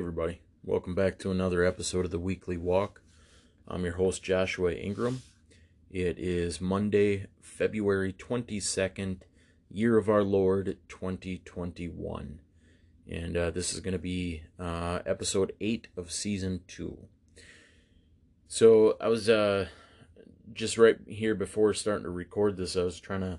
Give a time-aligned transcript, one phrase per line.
[0.00, 0.40] Everybody.
[0.64, 3.02] Welcome back to another episode of the Weekly Walk.
[3.68, 5.20] I'm your host, Joshua Ingram.
[5.90, 9.18] It is Monday, February 22nd,
[9.70, 12.38] year of our Lord 2021.
[13.10, 16.96] And uh, this is going to be uh, episode 8 of season 2.
[18.48, 19.68] So I was uh,
[20.54, 23.38] just right here before starting to record this, I was trying to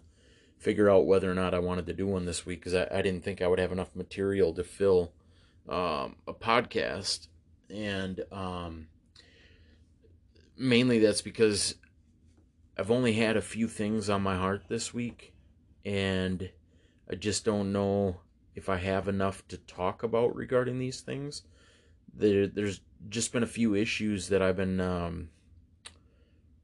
[0.59, 3.01] figure out whether or not I wanted to do one this week because I, I
[3.01, 5.11] didn't think I would have enough material to fill
[5.71, 7.29] um, a podcast,
[7.69, 8.87] and um,
[10.57, 11.75] mainly that's because
[12.77, 15.33] I've only had a few things on my heart this week,
[15.85, 16.49] and
[17.09, 18.17] I just don't know
[18.53, 21.43] if I have enough to talk about regarding these things.
[22.13, 25.29] There, there's just been a few issues that I've been um,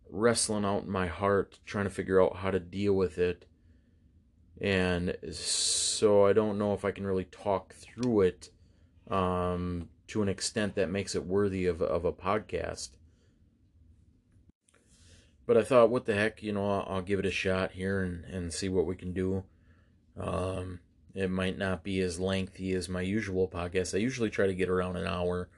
[0.10, 3.46] wrestling out in my heart, trying to figure out how to deal with it.
[4.60, 8.50] And so I don't know if I can really talk through it
[9.10, 12.90] um, to an extent that makes it worthy of, of a podcast.
[15.46, 18.04] But I thought, what the heck, you know, I'll, I'll give it a shot here
[18.04, 19.44] and, and see what we can do.
[20.20, 20.80] Um,
[21.16, 23.96] it might not be as lengthy as my usual podcast.
[23.96, 25.50] I usually try to get around an hour.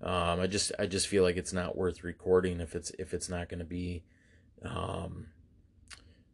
[0.00, 3.28] Um, I just I just feel like it's not worth recording if it's if it's
[3.28, 4.02] not going to be,
[4.62, 5.28] um,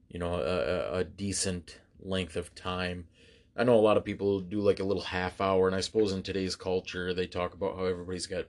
[0.09, 3.07] you know, a, a decent length of time.
[3.57, 6.13] I know a lot of people do like a little half hour, and I suppose
[6.13, 8.47] in today's culture they talk about how everybody's got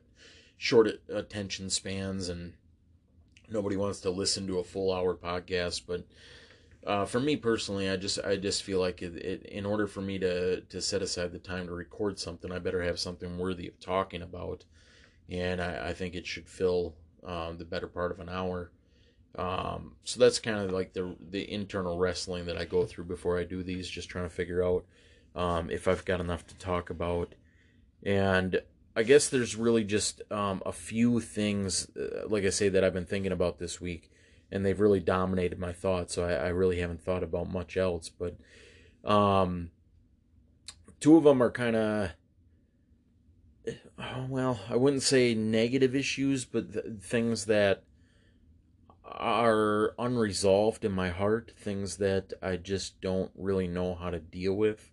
[0.58, 2.54] short attention spans and
[3.50, 5.84] nobody wants to listen to a full hour podcast.
[5.88, 6.06] But
[6.86, 10.02] uh, for me personally, I just I just feel like it, it, in order for
[10.02, 13.68] me to to set aside the time to record something, I better have something worthy
[13.68, 14.66] of talking about,
[15.30, 16.96] and I, I think it should fill
[17.26, 18.72] um, the better part of an hour.
[19.36, 23.40] Um, so that's kind of like the the internal wrestling that I go through before
[23.40, 24.86] I do these, just trying to figure out
[25.36, 27.36] um, if I've got enough to talk about.
[28.04, 28.62] And
[28.96, 32.94] I guess there's really just um, a few things, uh, like I say, that I've
[32.94, 34.12] been thinking about this week,
[34.52, 36.16] and they've really dominated my thoughts.
[36.16, 38.10] So I, I really haven't thought about much else.
[38.10, 38.36] But
[39.10, 39.72] um,
[41.00, 42.10] two of them are kind of,
[43.98, 47.84] uh, well, I wouldn't say negative issues, but th- things that
[49.16, 54.54] are unresolved in my heart, things that I just don't really know how to deal
[54.54, 54.92] with.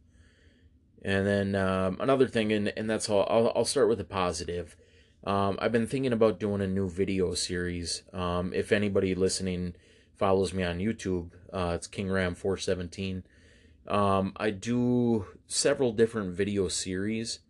[1.03, 4.77] And then um, another thing, and, and that's all, I'll, I'll start with a positive.
[5.25, 8.03] Um, I've been thinking about doing a new video series.
[8.12, 9.75] Um, if anybody listening
[10.17, 13.25] follows me on YouTube, uh, it's King Ram 417.
[13.87, 17.41] Um, I do several different video series,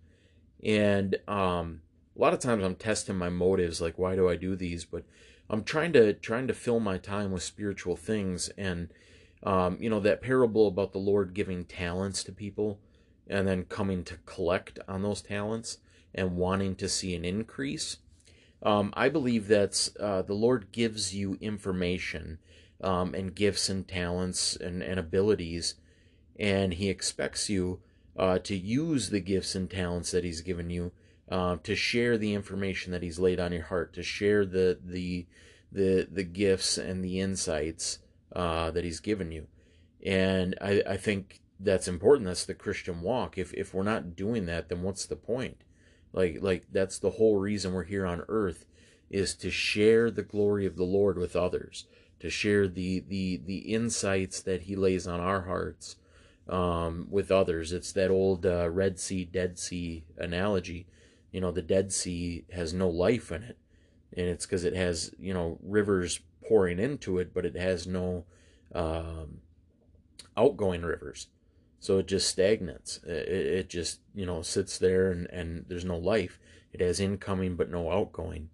[0.62, 1.81] and um,
[2.17, 4.84] a lot of times I'm testing my motives, like why do I do these?
[4.84, 5.05] But
[5.50, 8.88] I'm trying to trying to fill my time with spiritual things, and
[9.42, 12.81] um, you know that parable about the Lord giving talents to people,
[13.26, 15.78] and then coming to collect on those talents
[16.14, 17.98] and wanting to see an increase.
[18.62, 22.38] Um, I believe that uh, the Lord gives you information
[22.82, 25.76] um, and gifts and talents and, and abilities,
[26.38, 27.80] and He expects you
[28.19, 30.92] uh, to use the gifts and talents that He's given you
[31.31, 35.27] uh, to share the information that He's laid on your heart, to share the the
[35.71, 37.99] the the gifts and the insights
[38.34, 39.47] uh, that He's given you.
[40.05, 42.27] And I, I think that's important.
[42.27, 43.37] That's the Christian walk.
[43.37, 45.59] If if we're not doing that, then what's the point?
[46.12, 48.65] Like like that's the whole reason we're here on earth
[49.10, 51.87] is to share the glory of the Lord with others,
[52.21, 55.97] to share the the the insights that He lays on our hearts
[56.49, 57.72] um, with others.
[57.72, 60.87] It's that old uh, Red Sea, Dead Sea analogy
[61.33, 63.59] you know the dead sea has no life in it.
[64.16, 68.25] And it's because it has you know rivers pouring into it but it has no
[68.75, 69.41] um,
[70.36, 71.28] outgoing rivers.
[71.80, 72.98] So it just stagnates.
[73.04, 76.39] It, it just you know sits there and, and there's no life.
[76.72, 78.51] It has incoming but no outgoing.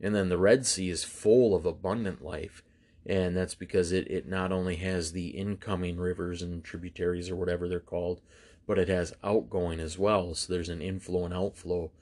[0.00, 2.62] And then the red sea is full of abundant life.
[3.06, 7.68] And that's because it, it not only has the incoming rivers and tributaries or whatever
[7.68, 8.20] they're called
[8.66, 10.34] but it has outgoing as well.
[10.34, 11.92] So there's an inflow and outflow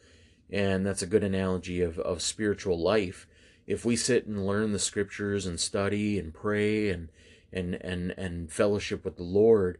[0.50, 3.26] and that's a good analogy of, of spiritual life.
[3.67, 7.08] If we sit and learn the scriptures and study and pray and
[7.52, 9.79] and and and fellowship with the lord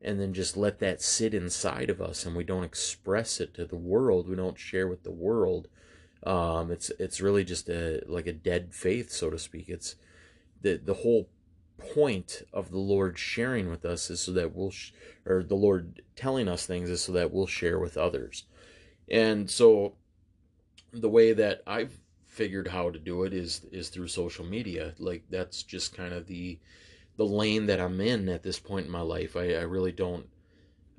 [0.00, 3.64] and then just let that sit inside of us and we don't express it to
[3.64, 5.66] the world we don't share with the world
[6.26, 9.68] um, it's it's really just a like a dead faith so to speak.
[9.68, 9.94] It's
[10.60, 11.28] the the whole
[11.94, 14.92] point of the lord sharing with us is so that we'll sh-
[15.26, 18.44] or the lord telling us things is so that we'll share with others.
[19.08, 19.94] And so
[21.00, 24.94] the way that I've figured how to do it is is through social media.
[24.98, 26.58] Like that's just kind of the
[27.16, 29.36] the lane that I'm in at this point in my life.
[29.36, 30.26] I, I really don't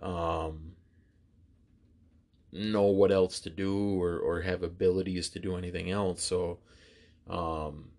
[0.02, 0.74] um
[2.52, 6.24] know what else to do or, or have abilities to do anything else.
[6.24, 6.60] So
[7.30, 7.90] um,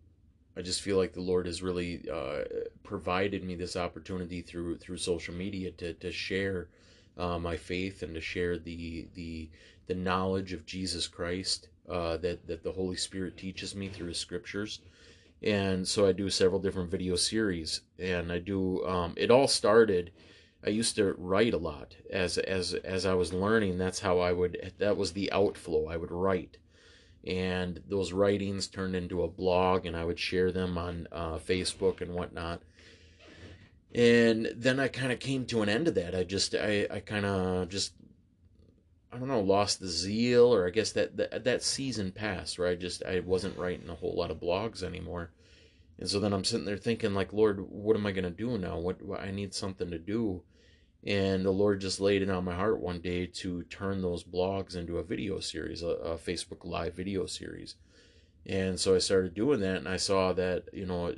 [0.56, 2.45] I just feel like the Lord has really uh,
[2.83, 6.69] provided me this opportunity through through social media to to share
[7.17, 9.50] uh, my faith and to share the the
[9.87, 14.19] the knowledge of Jesus Christ uh, that that the Holy Spirit teaches me through His
[14.19, 14.81] Scriptures.
[15.43, 18.85] And so I do several different video series, and I do.
[18.87, 20.11] Um, it all started
[20.64, 23.79] I used to write a lot as as as I was learning.
[23.79, 24.73] That's how I would.
[24.79, 25.87] That was the outflow.
[25.87, 26.58] I would write,
[27.25, 32.00] and those writings turned into a blog, and I would share them on uh, Facebook
[32.00, 32.62] and whatnot.
[33.94, 36.14] And then I kind of came to an end of that.
[36.14, 37.93] I just I I kind of just
[39.12, 42.69] I don't know lost the zeal, or I guess that, that that season passed where
[42.69, 45.31] I just I wasn't writing a whole lot of blogs anymore.
[45.99, 48.78] And so then I'm sitting there thinking, like, Lord, what am I to do now?
[48.78, 50.43] What, what, I need something to do.
[51.05, 54.76] And the Lord just laid it on my heart one day to turn those blogs
[54.76, 57.75] into a video series, a, a Facebook Live video series.
[58.46, 61.14] And so I started doing that, and I saw that, you know,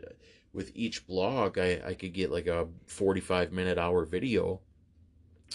[0.52, 4.60] with each blog, I, I could get like a 45 minute hour video.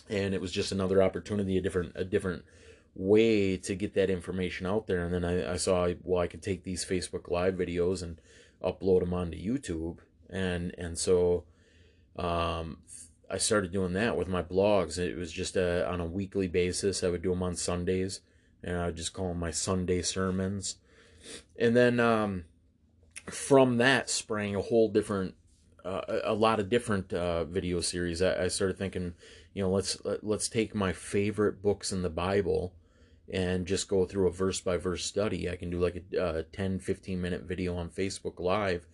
[0.10, 2.44] And it was just another opportunity, a different, a different
[2.96, 5.04] way to get that information out there.
[5.04, 8.20] And then I, I saw, well, I could take these Facebook Live videos and
[8.64, 9.98] upload them onto YouTube,
[10.30, 11.44] and and so
[12.16, 12.78] um,
[13.30, 14.98] I started doing that with my blogs.
[14.98, 17.04] It was just a, on a weekly basis.
[17.04, 18.22] I would do them on Sundays,
[18.64, 20.78] and I would just call them my Sunday sermons.
[21.60, 22.46] And then um,
[23.30, 25.36] from that sprang a whole different,
[25.84, 28.22] uh, a lot of different uh, video series.
[28.22, 29.14] I, I started thinking,
[29.56, 32.74] you know, let's let's take my favorite books in the Bible
[33.32, 35.50] and just go through a verse by verse study.
[35.50, 38.86] I can do like a, a 10, 15 minute video on Facebook Live,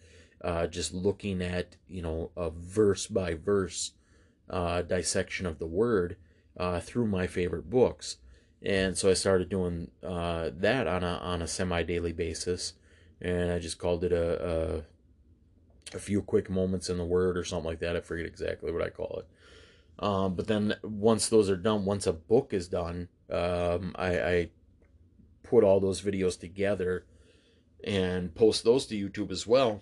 [0.41, 3.93] uh, just looking at, you know, a verse by verse
[4.49, 6.15] uh, dissection of the word
[6.55, 8.17] uh, through my favorite books.
[8.61, 12.73] And so I started doing uh, that on a, on a semi daily basis.
[13.19, 14.83] And I just called it a,
[15.93, 17.95] a, a few quick moments in the word or something like that.
[17.95, 19.27] I forget exactly what I call it.
[20.01, 24.49] Um, but then once those are done, once a book is done, um, I, I
[25.43, 27.05] put all those videos together
[27.83, 29.81] and post those to YouTube as well.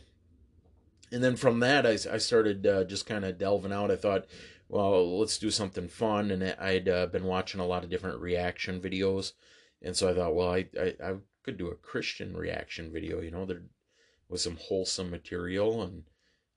[1.12, 3.92] And then from that, I, I started uh, just kind of delving out.
[3.92, 4.25] I thought,
[4.68, 6.31] well, let's do something fun.
[6.31, 9.31] And I'd uh, been watching a lot of different reaction videos.
[9.81, 13.31] And so I thought, well, I, I, I could do a Christian reaction video, you
[13.31, 13.63] know, there
[14.27, 15.81] was some wholesome material.
[15.81, 16.04] And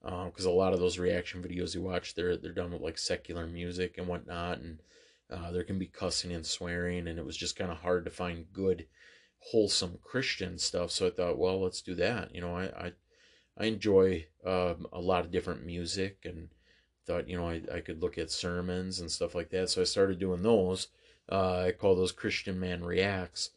[0.03, 2.97] because uh, a lot of those reaction videos you watch, they're, they're done with like
[2.97, 4.59] secular music and whatnot.
[4.59, 4.79] And
[5.31, 8.11] uh, there can be cussing and swearing, and it was just kind of hard to
[8.11, 8.85] find good,
[9.39, 10.91] wholesome Christian stuff.
[10.91, 12.35] So I thought, well, let's do that.
[12.35, 12.91] You know, I I,
[13.57, 16.49] I enjoy um, a lot of different music, and
[17.05, 19.69] thought, you know, I, I could look at sermons and stuff like that.
[19.69, 20.87] So I started doing those.
[21.31, 23.51] Uh, I call those Christian Man Reacts.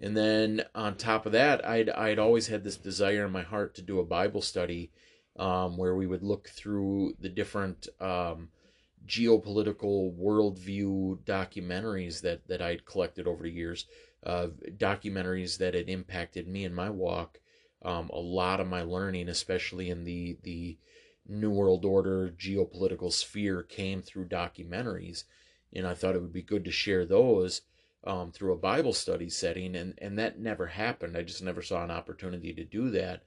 [0.00, 3.74] And then on top of that, I'd I'd always had this desire in my heart
[3.76, 4.90] to do a Bible study,
[5.38, 8.48] um, where we would look through the different um,
[9.06, 13.86] geopolitical worldview documentaries that that I'd collected over the years,
[14.24, 17.38] uh, documentaries that had impacted me in my walk.
[17.82, 20.78] Um, a lot of my learning, especially in the the
[21.28, 25.24] New World Order geopolitical sphere, came through documentaries,
[25.72, 27.62] and I thought it would be good to share those
[28.04, 31.16] um, through a Bible study setting, and and that never happened.
[31.16, 33.24] I just never saw an opportunity to do that.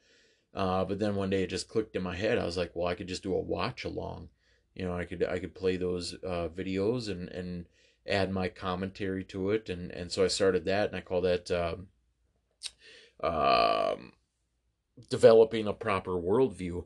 [0.53, 2.38] Uh, but then one day it just clicked in my head.
[2.38, 4.29] I was like, well, I could just do a watch along
[4.79, 7.65] you know, I could I could play those uh, videos and and
[8.08, 11.51] add my commentary to it, and and so I started that, and I call that
[11.51, 11.88] um,
[13.22, 14.13] um,
[15.10, 16.86] developing a proper worldview.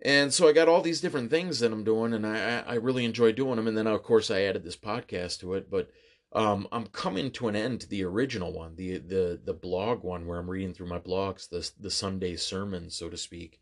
[0.00, 3.04] And so I got all these different things that I'm doing, and I I really
[3.04, 3.68] enjoy doing them.
[3.68, 5.90] And then of course I added this podcast to it, but
[6.32, 10.26] um, I'm coming to an end to the original one, the the the blog one
[10.26, 13.60] where I'm reading through my blogs, the the Sunday sermon, so to speak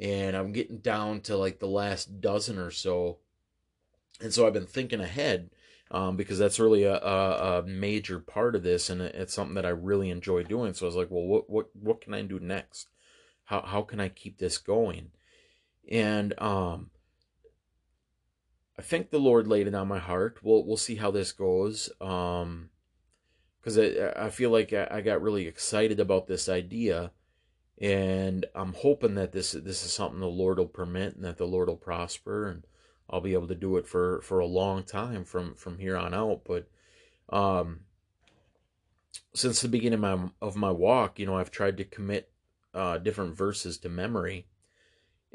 [0.00, 3.18] and I'm getting down to like the last dozen or so.
[4.20, 5.50] And so I've been thinking ahead
[5.90, 9.66] um, because that's really a, a, a, major part of this, and it's something that
[9.66, 10.74] I really enjoy doing.
[10.74, 12.88] So I was like, well, what what what can I do next?
[13.44, 15.10] How how can I keep this going?
[15.90, 16.90] And um,
[18.78, 20.38] I think the Lord laid it on my heart.
[20.42, 21.90] We'll we'll see how this goes.
[22.00, 22.70] Um,
[23.60, 27.12] because I I feel like I, I got really excited about this idea
[27.80, 31.46] and I'm hoping that this this is something the Lord will permit and that the
[31.46, 32.64] Lord will prosper and
[33.10, 36.14] I'll be able to do it for for a long time from from here on
[36.14, 36.42] out.
[36.44, 36.68] But
[37.28, 37.80] um,
[39.34, 42.30] since the beginning of my of my walk, you know, I've tried to commit
[42.72, 44.46] uh, different verses to memory,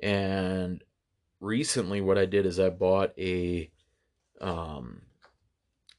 [0.02, 0.84] and
[1.40, 3.70] recently what I did is I bought a
[4.42, 5.04] um,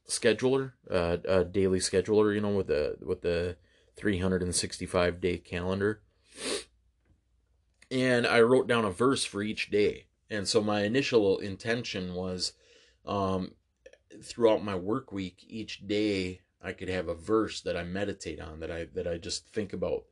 [0.08, 3.56] scheduler, uh, a daily scheduler, you know, with the with the
[3.96, 6.02] 365 day calendar.
[7.90, 10.06] And I wrote down a verse for each day.
[10.30, 12.52] And so my initial intention was
[13.06, 13.52] um,
[14.22, 18.60] throughout my work week, each day I could have a verse that I meditate on,
[18.60, 20.04] that I that I just think about.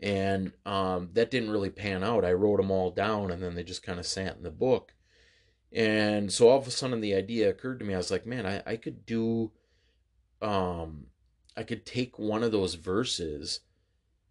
[0.00, 2.24] And um, that didn't really pan out.
[2.24, 4.94] I wrote them all down, and then they just kind of sat in the book.
[5.72, 7.94] And so all of a sudden, the idea occurred to me.
[7.94, 9.50] I was like, man, I, I could do,
[10.40, 11.06] um,
[11.56, 13.60] I could take one of those verses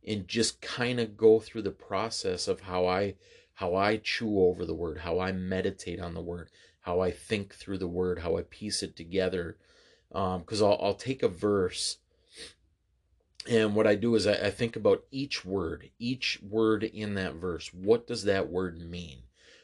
[0.07, 3.15] and just kind of go through the process of how I
[3.55, 6.50] how I chew over the word, how I meditate on the word,
[6.81, 9.57] how I think through the word, how I piece it together.
[10.09, 11.97] Because um, I'll, I'll take a verse,
[13.50, 17.36] and what I do is I, I think about each word, each word in that
[17.36, 17.74] verse.
[17.74, 19.24] What does that word mean?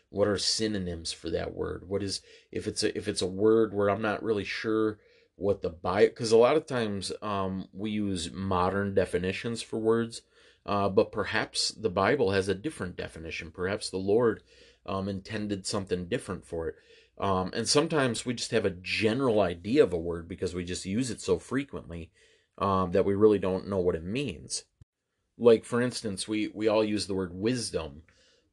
[0.10, 1.88] What are synonyms for that word?
[1.88, 2.22] What is
[2.52, 5.00] if it's a if it's a word where I'm not really sure
[5.36, 10.22] what the Bible because a lot of times um, we use modern definitions for words
[10.66, 13.52] uh, but perhaps the Bible has a different definition.
[13.52, 14.44] Perhaps the Lord
[14.86, 16.76] um, intended something different for it.
[17.20, 20.86] Um, and sometimes we just have a general idea of a word because we just
[20.86, 22.10] use it so frequently
[22.58, 24.64] um, that we really don't know what it means.
[25.38, 28.04] Like, for instance, we, we all use the word wisdom,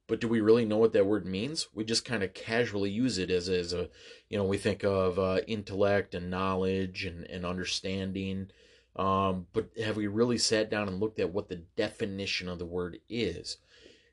[0.06, 1.68] but do we really know what that word means?
[1.74, 3.90] We just kind of casually use it as, as a,
[4.28, 8.50] you know, we think of uh, intellect and knowledge and, and understanding.
[8.96, 12.66] Um, but have we really sat down and looked at what the definition of the
[12.66, 13.58] word is?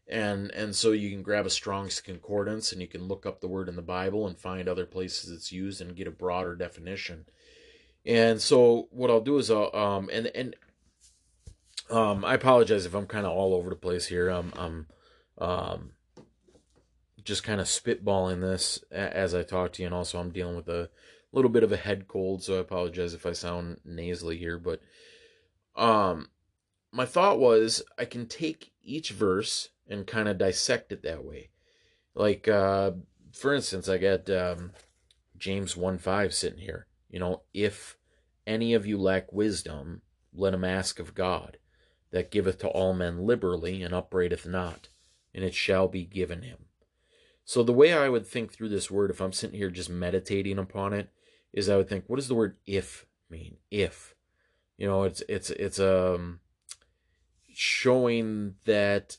[0.10, 3.48] And and so you can grab a Strong's concordance and you can look up the
[3.48, 7.26] word in the Bible and find other places it's used and get a broader definition.
[8.08, 10.56] And so what I'll do is I'll um and and
[11.90, 14.30] um I apologize if I'm kind of all over the place here.
[14.30, 14.88] I'm I'm
[15.38, 15.92] um
[17.22, 20.70] just kind of spitballing this as I talk to you, and also I'm dealing with
[20.70, 20.90] a
[21.34, 24.80] little bit of a head cold, so I apologize if I sound nasally here, but
[25.76, 26.30] um
[26.94, 31.50] my thought was I can take each verse and kind of dissect it that way.
[32.16, 32.92] Like uh
[33.34, 34.72] for instance, I got um
[35.38, 36.88] James 1 5 sitting here.
[37.10, 37.97] You know, if
[38.48, 40.02] any of you lack wisdom,
[40.34, 41.58] let him ask of God,
[42.12, 44.90] that giveth to all men liberally and upbraideth not,
[45.36, 46.66] and it shall be given him.
[47.44, 50.58] So the way I would think through this word, if I'm sitting here just meditating
[50.58, 51.10] upon it,
[51.54, 53.58] is I would think, what does the word if mean?
[53.72, 54.16] If.
[54.78, 56.40] You know, it's it's it's um
[57.52, 59.18] showing that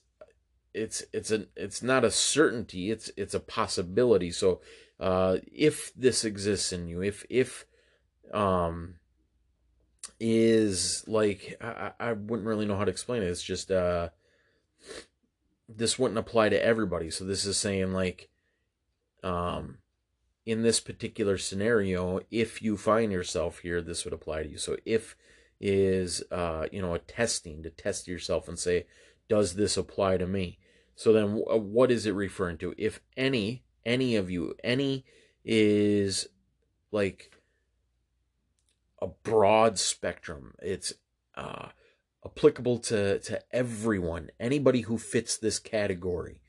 [0.72, 4.30] it's it's a it's not a certainty, it's it's a possibility.
[4.30, 4.60] So
[5.00, 7.64] uh if this exists in you, if if
[8.32, 8.96] um
[10.20, 13.26] is like I, I wouldn't really know how to explain it.
[13.26, 14.08] It's just uh
[15.68, 17.10] this wouldn't apply to everybody.
[17.10, 18.28] So this is saying like
[19.22, 19.78] um
[20.46, 24.56] in this particular scenario, if you find yourself here, this would apply to you.
[24.56, 25.14] So if
[25.60, 28.86] is uh, you know a testing to test yourself and say,
[29.28, 30.58] does this apply to me?
[30.94, 32.74] So then, what is it referring to?
[32.78, 35.04] If any, any of you, any
[35.44, 36.28] is
[36.90, 37.30] like
[39.00, 40.54] a broad spectrum.
[40.60, 40.92] It's
[41.34, 41.68] uh,
[42.24, 46.40] applicable to to everyone, anybody who fits this category.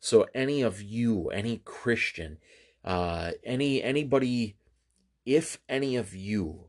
[0.00, 2.38] So any of you, any Christian,
[2.84, 4.56] uh, any anybody,
[5.26, 6.68] if any of you,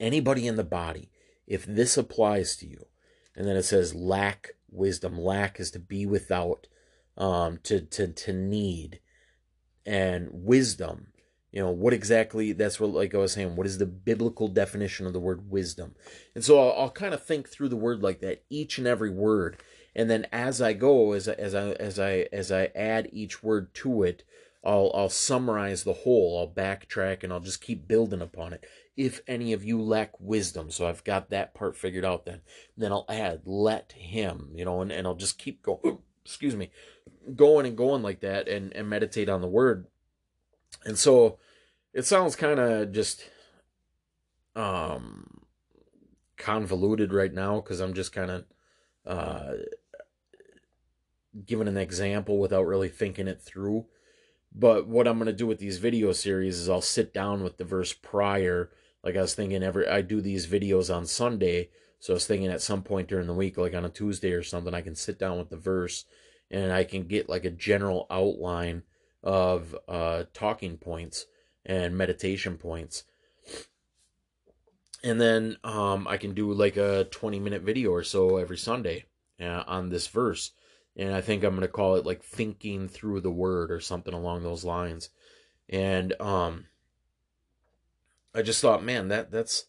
[0.00, 1.10] anybody in the body,
[1.46, 2.86] if this applies to you,
[3.34, 5.18] and then it says lack wisdom.
[5.18, 6.66] Lack is to be without,
[7.16, 9.00] um, to to to need,
[9.84, 11.08] and wisdom.
[11.56, 12.52] You know what exactly?
[12.52, 13.56] That's what like I was saying.
[13.56, 15.94] What is the biblical definition of the word wisdom?
[16.34, 19.08] And so I'll, I'll kind of think through the word like that, each and every
[19.08, 19.56] word,
[19.94, 23.72] and then as I go, as as I as I as I add each word
[23.76, 24.22] to it,
[24.62, 26.38] I'll I'll summarize the whole.
[26.38, 28.66] I'll backtrack and I'll just keep building upon it.
[28.94, 32.26] If any of you lack wisdom, so I've got that part figured out.
[32.26, 32.42] Then
[32.76, 36.00] then I'll add let him, you know, and, and I'll just keep going.
[36.22, 36.70] Excuse me,
[37.34, 39.86] going and going like that, and and meditate on the word.
[40.84, 41.38] And so
[41.96, 43.24] it sounds kind of just
[44.54, 45.46] um
[46.36, 48.44] convoluted right now because I'm just kind of
[49.06, 49.52] uh
[51.44, 53.86] giving an example without really thinking it through
[54.54, 57.58] but what I'm going to do with these video series is I'll sit down with
[57.58, 58.70] the verse prior.
[59.04, 61.68] Like I was thinking, every I do these videos on Sunday,
[62.00, 64.42] so I was thinking at some point during the week, like on a Tuesday or
[64.42, 66.06] something, I can sit down with the verse
[66.50, 68.82] and I can get like a general outline
[69.22, 71.26] of uh, talking points
[71.66, 73.04] and meditation points.
[75.04, 79.04] And then um, I can do like a 20 minute video or so every Sunday
[79.40, 80.52] uh, on this verse
[80.96, 84.42] and I think I'm gonna call it like thinking through the word or something along
[84.42, 85.10] those lines.
[85.68, 86.66] And um,
[88.34, 89.66] I just thought, man, that that's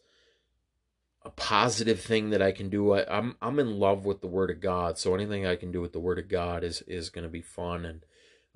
[1.24, 2.94] a positive thing that I can do.
[2.94, 5.82] I, I'm I'm in love with the Word of God, so anything I can do
[5.82, 8.06] with the Word of God is is going to be fun and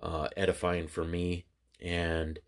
[0.01, 1.45] uh, edifying for me.
[1.81, 2.39] And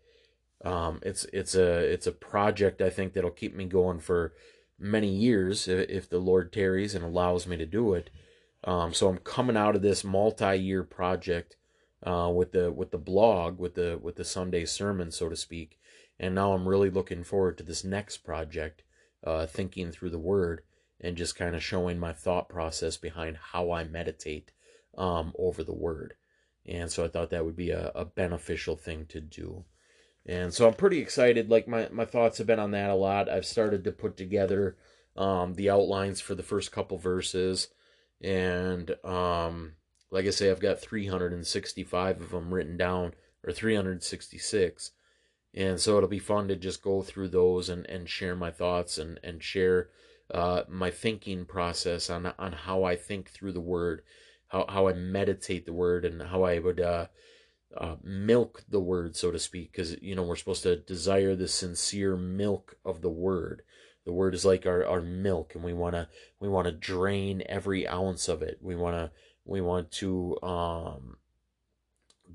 [0.64, 4.32] um, it's it's a it's a project I think that'll keep me going for
[4.78, 8.10] many years if, if the Lord tarries and allows me to do it.
[8.64, 11.56] Um, so I'm coming out of this multi-year project
[12.02, 15.78] uh, with the with the blog with the with the Sunday sermon, so to speak.
[16.18, 18.82] And now I'm really looking forward to this next project
[19.22, 20.62] uh, thinking through the word
[21.00, 24.52] and just kind of showing my thought process behind how I meditate
[24.96, 26.14] um, over the word.
[26.66, 29.64] And so I thought that would be a, a beneficial thing to do.
[30.26, 31.50] And so I'm pretty excited.
[31.50, 33.28] Like my, my thoughts have been on that a lot.
[33.28, 34.76] I've started to put together
[35.16, 37.68] um, the outlines for the first couple verses.
[38.22, 39.74] And um,
[40.10, 43.12] like I say, I've got 365 of them written down,
[43.46, 44.92] or 366
[45.54, 48.98] and so it'll be fun to just go through those and, and share my thoughts
[48.98, 49.88] and, and share
[50.32, 54.02] uh, my thinking process on on how I think through the word,
[54.48, 57.06] how, how I meditate the word, and how I would uh,
[57.76, 61.48] uh, milk the word, so to speak, because you know we're supposed to desire the
[61.48, 63.62] sincere milk of the word.
[64.04, 66.08] The word is like our, our milk, and we wanna
[66.40, 68.58] we wanna drain every ounce of it.
[68.60, 69.10] We wanna
[69.44, 71.16] we want to um,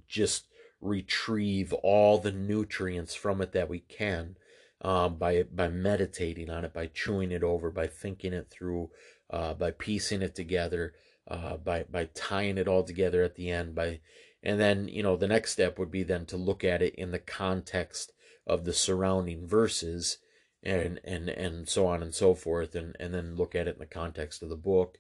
[0.08, 0.46] just
[0.82, 4.36] retrieve all the nutrients from it that we can
[4.82, 8.90] um, by by meditating on it, by chewing it over, by thinking it through,
[9.30, 10.94] uh, by piecing it together,
[11.28, 13.76] uh, by by tying it all together at the end.
[13.76, 14.00] By
[14.44, 17.12] and then you know the next step would be then to look at it in
[17.12, 18.12] the context
[18.48, 20.18] of the surrounding verses
[20.64, 23.80] and and and so on and so forth and and then look at it in
[23.80, 24.98] the context of the book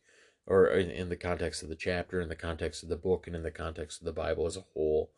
[0.47, 3.43] or in the context of the chapter in the context of the book and in
[3.43, 5.11] the context of the bible as a whole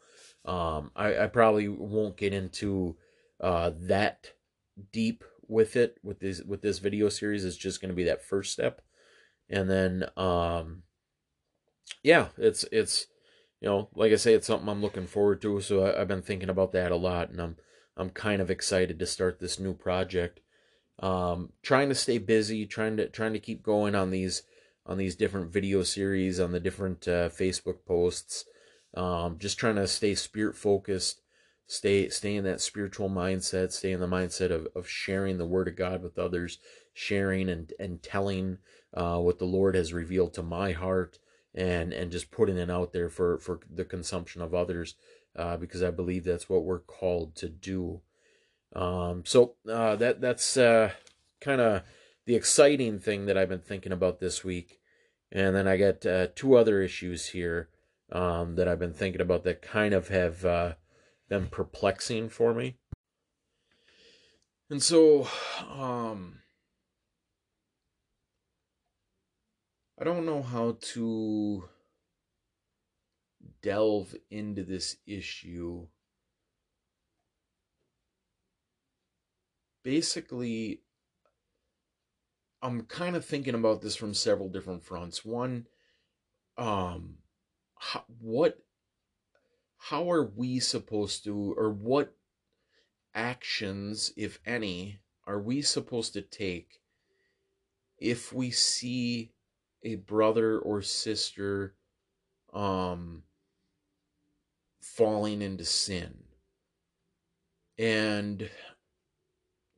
[0.45, 2.97] um, I, I probably won't get into
[3.39, 4.31] uh, that
[4.91, 7.45] deep with it with this with this video series.
[7.45, 8.81] It's just going to be that first step,
[9.49, 10.83] and then um,
[12.03, 13.07] yeah, it's it's
[13.61, 15.61] you know like I say, it's something I'm looking forward to.
[15.61, 17.57] So I, have been thinking about that a lot, and I'm
[17.95, 20.39] I'm kind of excited to start this new project.
[20.99, 24.43] Um, trying to stay busy, trying to trying to keep going on these
[24.85, 28.45] on these different video series, on the different uh, Facebook posts.
[28.95, 31.21] Um, just trying to stay spirit focused,
[31.67, 35.67] stay stay in that spiritual mindset, stay in the mindset of, of sharing the word
[35.67, 36.57] of God with others,
[36.93, 38.57] sharing and, and telling
[38.93, 41.19] uh, what the Lord has revealed to my heart
[41.53, 44.95] and and just putting it out there for, for the consumption of others
[45.35, 48.01] uh, because I believe that's what we're called to do.
[48.73, 50.91] Um, so uh, that that's uh,
[51.39, 51.83] kind of
[52.25, 54.79] the exciting thing that I've been thinking about this week.
[55.31, 57.69] And then I got uh, two other issues here
[58.11, 60.73] um, that I've been thinking about that kind of have uh,
[61.29, 62.75] been perplexing for me.
[64.69, 65.27] And so,
[65.69, 66.40] um,
[70.01, 71.69] I don't know how to
[73.61, 75.85] delve into this issue.
[79.83, 80.81] Basically,
[82.63, 85.23] I'm kind of thinking about this from several different fronts.
[85.23, 85.67] One,
[86.57, 87.17] um,
[87.77, 88.57] how, what
[89.77, 92.15] how are we supposed to or what
[93.13, 96.79] actions if any are we supposed to take
[97.99, 99.33] if we see
[99.83, 101.75] a brother or sister
[102.53, 103.23] um
[104.79, 106.23] falling into sin.
[107.77, 108.49] And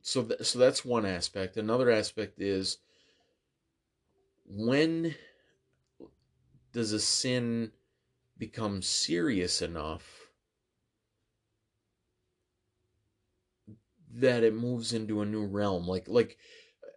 [0.02, 1.58] so th- so that's one aspect.
[1.58, 2.78] Another aspect is
[4.46, 5.16] when
[6.72, 7.72] does a sin
[8.38, 10.32] become serious enough
[14.16, 15.88] that it moves into a new realm?
[15.88, 16.38] Like like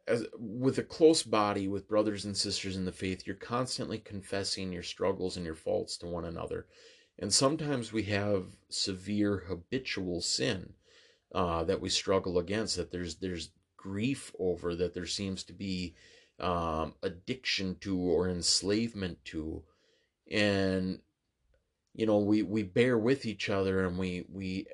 [0.06, 4.72] as, with a close body with brothers and sisters in the faith you're constantly confessing
[4.72, 6.66] your struggles and your faults to one another.
[7.18, 10.74] And sometimes we have severe habitual sin
[11.34, 15.94] uh, that we struggle against that there's there's grief over that there seems to be
[16.40, 19.62] um, addiction to or enslavement to.
[20.30, 21.00] And
[21.94, 24.66] you know we we bear with each other and we we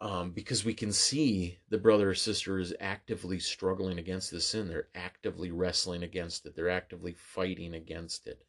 [0.00, 4.68] um, because we can see the brother or sister is actively struggling against the sin.
[4.68, 6.54] They're actively wrestling against it.
[6.54, 8.44] They're actively fighting against it.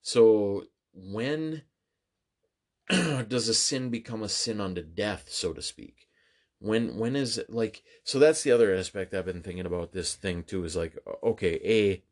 [0.00, 1.62] So when
[2.88, 6.08] does a sin become a sin unto death so to speak?
[6.60, 10.16] When when is it like so that's the other aspect i've been thinking about this
[10.16, 12.02] thing too is like okay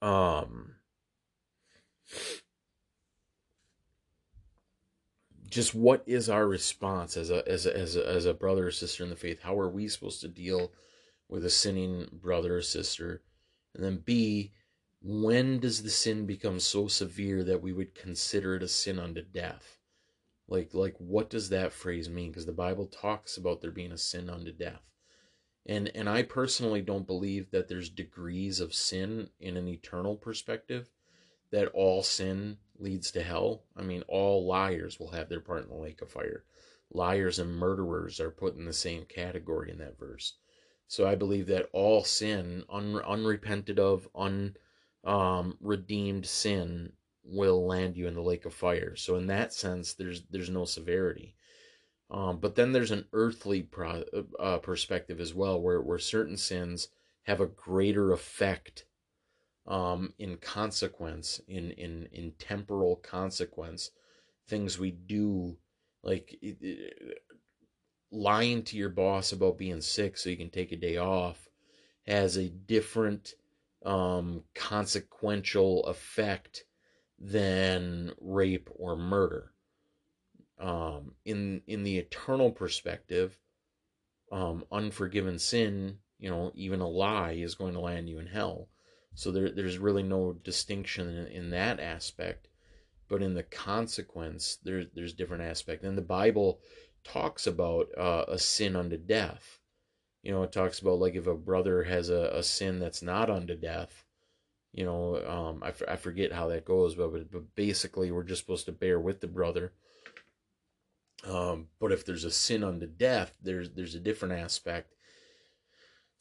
[0.00, 0.76] a um
[5.50, 8.70] just what is our response as a as a, as a as a brother or
[8.70, 9.42] sister in the faith?
[9.42, 10.72] How are we supposed to deal
[11.28, 13.22] with a sinning brother or sister?
[13.74, 14.52] And then B,
[15.02, 19.22] when does the sin become so severe that we would consider it a sin unto
[19.22, 19.78] death?
[20.48, 22.30] Like like what does that phrase mean?
[22.30, 24.82] Because the Bible talks about there being a sin unto death.
[25.66, 30.90] And and I personally don't believe that there's degrees of sin in an eternal perspective,
[31.50, 33.64] that all sin leads to hell.
[33.76, 36.44] I mean, all liars will have their part in the lake of fire.
[36.90, 40.34] Liars and murderers are put in the same category in that verse.
[40.88, 44.56] So I believe that all sin, un, unrepented of, unredeemed
[45.04, 48.96] um, sin, will land you in the lake of fire.
[48.96, 51.36] So in that sense, there's there's no severity.
[52.10, 54.02] Um, but then there's an earthly pro,
[54.40, 56.88] uh, perspective as well, where where certain sins
[57.22, 58.84] have a greater effect
[59.66, 63.90] um, in consequence, in in in temporal consequence,
[64.48, 65.56] things we do,
[66.02, 67.22] like it, it,
[68.10, 71.48] lying to your boss about being sick so you can take a day off,
[72.06, 73.34] has a different
[73.84, 76.64] um, consequential effect
[77.18, 79.52] than rape or murder.
[80.58, 83.38] Um, in in the eternal perspective,
[84.30, 88.68] um, unforgiven sin, you know, even a lie is going to land you in hell.
[89.20, 92.48] So there, there's really no distinction in, in that aspect.
[93.06, 95.84] But in the consequence, there, there's different aspect.
[95.84, 96.60] And the Bible
[97.04, 99.58] talks about uh, a sin unto death.
[100.22, 103.28] You know, it talks about like if a brother has a, a sin that's not
[103.28, 104.06] unto death,
[104.72, 108.72] you know, um, I forget how that goes, but, but basically we're just supposed to
[108.72, 109.72] bear with the brother.
[111.26, 114.94] Um, but if there's a sin unto death, there's there's a different aspect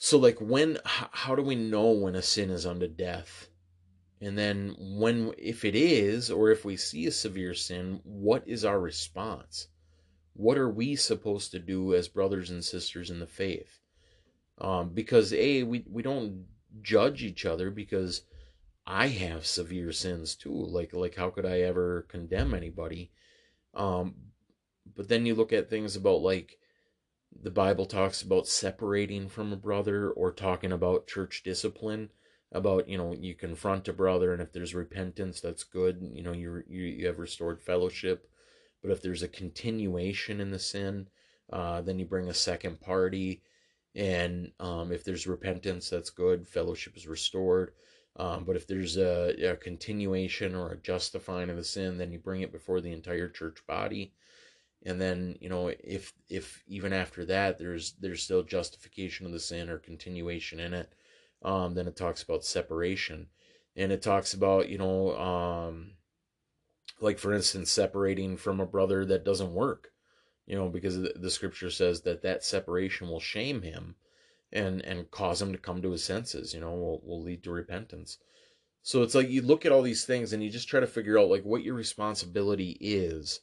[0.02, 3.50] so, like, when, how do we know when a sin is unto death?
[4.22, 8.64] And then, when, if it is, or if we see a severe sin, what is
[8.64, 9.68] our response?
[10.34, 13.80] What are we supposed to do as brothers and sisters in the faith?
[14.58, 16.46] Um, because a we we don't
[16.82, 18.24] judge each other because
[18.86, 20.54] I have severe sins too.
[20.54, 23.12] Like like how could I ever condemn anybody?
[23.74, 24.16] Um,
[24.96, 26.59] but then you look at things about like
[27.32, 32.10] the Bible talks about separating from a brother or talking about church discipline
[32.52, 36.32] about you know you confront a brother and if there's repentance that's good you know
[36.32, 38.28] you you, you have restored fellowship.
[38.82, 41.08] But if there's a continuation in the sin
[41.52, 43.42] uh, then you bring a second party.
[43.96, 47.74] And um, if there's repentance that's good fellowship is restored.
[48.16, 52.20] Um, but if there's a, a continuation or a justifying of the sin then you
[52.20, 54.14] bring it before the entire church body
[54.86, 59.40] and then you know if if even after that there's there's still justification of the
[59.40, 60.94] sin or continuation in it
[61.44, 63.28] um then it talks about separation.
[63.76, 65.92] And it talks about you know um
[67.00, 69.92] like for instance separating from a brother that doesn't work
[70.46, 73.96] you know because the scripture says that that separation will shame him
[74.52, 77.52] and and cause him to come to his senses you know will, will lead to
[77.52, 78.18] repentance.
[78.82, 81.20] So it's like you look at all these things and you just try to figure
[81.20, 83.42] out like what your responsibility is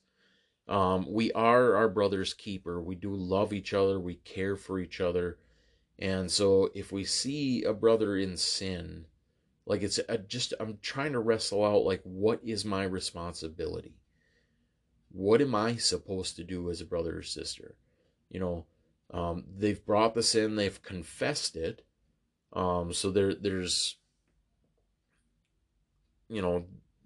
[0.69, 2.81] um, we are our brother's keeper.
[2.81, 4.01] We do love each other.
[4.01, 5.39] We care for each other.
[5.99, 9.07] And so if we see a brother in sin,
[9.65, 13.95] like it's a, just, I'm trying to wrestle out, like, what is my responsibility?
[15.13, 17.77] What am I supposed to do as a brother or sister?
[18.29, 18.67] You know,
[19.13, 21.83] um, they've brought the sin, they've confessed it.
[22.53, 23.97] Um, so there, there's,
[26.29, 26.65] you know,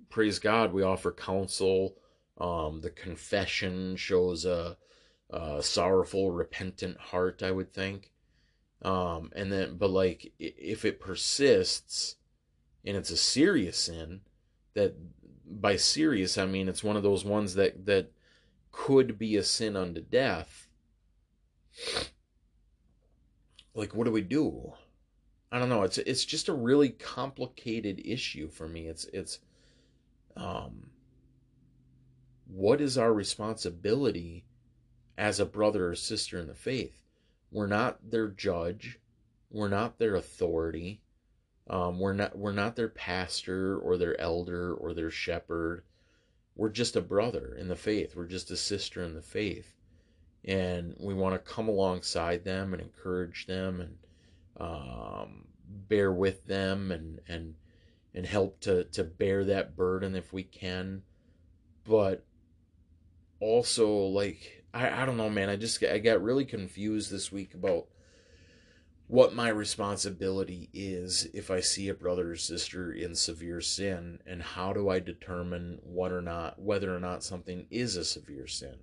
[0.09, 1.97] praise God, we offer counsel
[2.41, 4.77] um, the confession shows a,
[5.31, 8.13] a, sorrowful, repentant heart, I would think.
[8.83, 12.17] Um, and then, but like, if it persists
[12.85, 14.23] and it's a serious sin,
[14.75, 14.95] that
[15.47, 18.11] by serious, I mean it's one of those ones that, that
[18.73, 20.69] could be a sin unto death.
[23.75, 24.73] Like, what do we do?
[25.53, 25.83] I don't know.
[25.83, 28.87] It's it's just a really complicated issue for me.
[28.87, 29.41] It's it's
[30.37, 30.91] um
[32.53, 34.45] what is our responsibility
[35.17, 37.03] as a brother or sister in the faith?
[37.51, 38.99] We're not their judge.
[39.51, 41.03] We're not their authority.
[41.69, 45.85] Um, we're not we're not their pastor or their elder or their shepherd.
[46.57, 48.17] We're just a brother in the faith.
[48.17, 49.77] We're just a sister in the faith,
[50.45, 53.97] and we want to come alongside them and encourage them and
[54.57, 55.45] um,
[55.89, 57.55] bear with them and and
[58.15, 61.03] and help to to bear that burden if we can.
[61.85, 62.25] But
[63.41, 67.55] also like I, I don't know man i just i got really confused this week
[67.55, 67.87] about
[69.11, 74.41] what my responsibility is if I see a brother or sister in severe sin, and
[74.41, 78.77] how do I determine what or not whether or not something is a severe sin.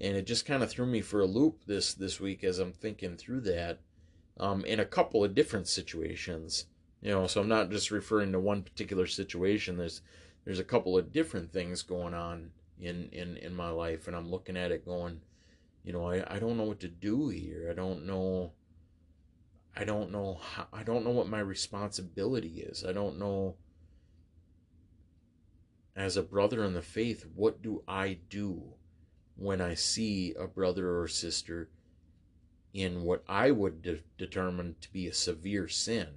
[0.00, 2.72] And it just kind of threw me for a loop this this week as I'm
[2.72, 3.80] thinking through that,
[4.40, 6.64] um, in a couple of different situations.
[7.02, 9.76] You know, so I'm not just referring to one particular situation.
[9.76, 10.00] There's
[10.46, 14.30] there's a couple of different things going on in in in my life, and I'm
[14.30, 15.20] looking at it going,
[15.84, 17.68] you know, I I don't know what to do here.
[17.70, 18.52] I don't know
[19.76, 22.84] I don't know how, I don't know what my responsibility is.
[22.84, 23.56] I don't know
[25.98, 28.74] as a brother in the faith, what do I do
[29.36, 31.70] when I see a brother or sister
[32.72, 36.08] in what I would de- determine to be a severe sin?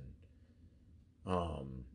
[1.26, 1.86] Um,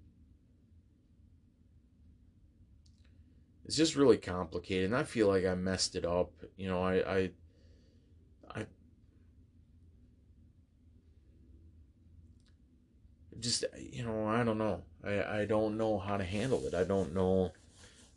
[3.67, 6.31] it's just really complicated, and I feel like I messed it up.
[6.57, 7.31] You know, I, I
[8.55, 8.67] i
[13.41, 16.85] just you know i don't know i i don't know how to handle it i
[16.85, 17.53] don't know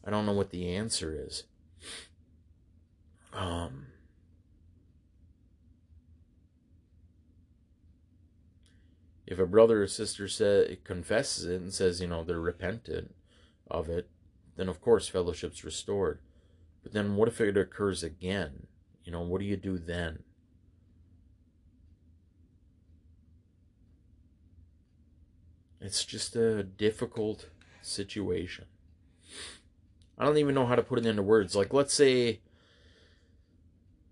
[0.06, 1.44] i don't know what the answer is
[3.34, 3.88] um
[9.26, 13.16] if a brother or sister says confesses it and says you know they're repentant
[13.70, 14.08] of it
[14.60, 16.19] then of course fellowship's restored
[16.84, 18.67] but then what if it occurs again
[19.04, 20.19] you know what do you do then
[25.82, 27.50] It's just a difficult
[27.82, 28.65] situation.
[30.17, 31.56] I don't even know how to put it into words.
[31.56, 32.41] Like, let's say,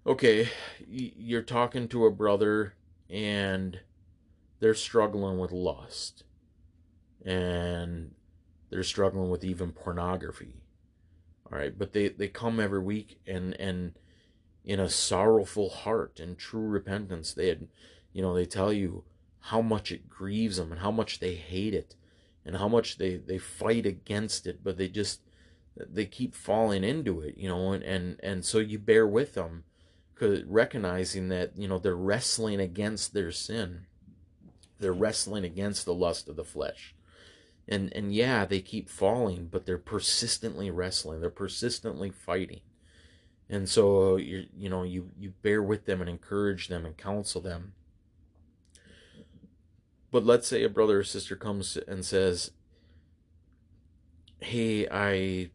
[0.06, 0.50] okay,
[0.88, 2.76] you're talking to a brother
[3.10, 3.82] and
[4.60, 6.24] they're struggling with lust
[7.26, 8.12] and
[8.70, 10.54] they're struggling with even pornography.
[11.52, 13.94] All right, but they, they come every week and, and
[14.66, 17.68] in a sorrowful heart and true repentance, they had,
[18.12, 19.04] you know, they tell you,
[19.40, 21.96] how much it grieves them and how much they hate it
[22.46, 25.22] and how much they, they fight against it, but they just
[25.78, 29.64] they keep falling into it, you know, and, and, and so you bear with them
[30.14, 33.86] because recognizing that, you know, they're wrestling against their sin.
[34.80, 36.96] They're wrestling against the lust of the flesh.
[37.68, 41.20] And and yeah, they keep falling, but they're persistently wrestling.
[41.20, 42.62] They're persistently fighting.
[43.50, 47.42] And so you you know, you you bear with them and encourage them and counsel
[47.42, 47.74] them
[50.12, 52.52] but let's say a brother or sister comes and says,
[54.40, 55.52] "Hey, I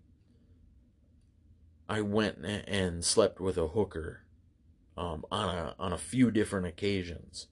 [1.89, 4.25] I went and slept with a hooker
[4.97, 7.49] um, on a on a few different occasions."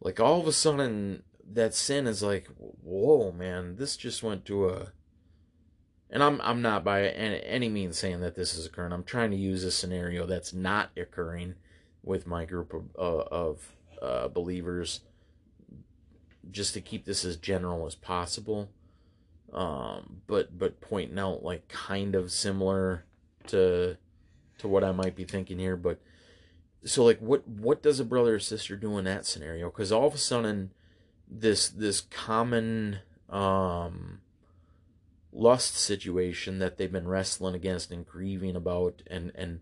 [0.00, 3.76] Like all of a sudden, that sin is like, "Whoa, man!
[3.76, 4.92] This just went to a."
[6.10, 8.92] And I'm I'm not by any means saying that this is occurring.
[8.92, 11.54] I'm trying to use a scenario that's not occurring
[12.02, 15.00] with my group of, uh, of uh, believers
[16.50, 18.70] just to keep this as general as possible.
[19.52, 23.04] Um, but but pointing out like kind of similar
[23.48, 23.96] to
[24.58, 25.76] to what I might be thinking here.
[25.76, 26.00] But
[26.84, 29.70] so like what what does a brother or sister do in that scenario?
[29.70, 30.70] Because all of a sudden
[31.28, 34.20] this this common um
[35.32, 39.60] lust situation that they've been wrestling against and grieving about and and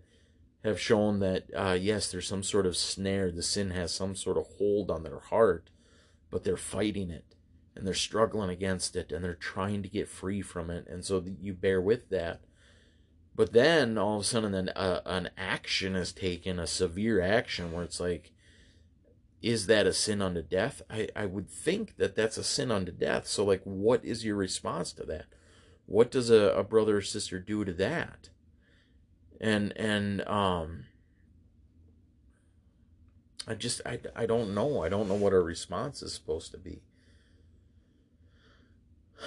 [0.64, 3.30] have shown that uh, yes there's some sort of snare.
[3.30, 5.70] The sin has some sort of hold on their heart
[6.32, 7.36] but they're fighting it
[7.76, 10.86] and they're struggling against it and they're trying to get free from it.
[10.88, 12.40] And so you bear with that.
[13.36, 17.70] But then all of a sudden an, uh, an action is taken a severe action
[17.70, 18.32] where it's like
[19.42, 22.92] is that a sin unto death I, I would think that that's a sin unto
[22.92, 25.26] death so like what is your response to that
[25.86, 28.30] what does a, a brother or sister do to that
[29.40, 30.84] and and um
[33.46, 34.82] I just I, I don't know.
[34.82, 36.82] I don't know what our response is supposed to be.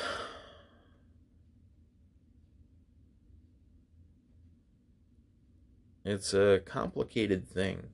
[6.08, 7.88] It's a complicated thing.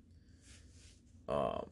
[1.30, 1.68] Um,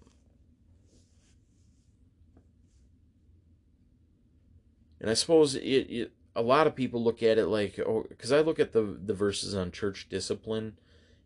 [4.99, 8.31] and I suppose it, it a lot of people look at it like oh because
[8.31, 10.77] I look at the the verses on church discipline